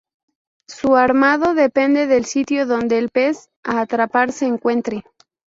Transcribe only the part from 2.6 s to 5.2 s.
donde el pez a atrapar se encuentre.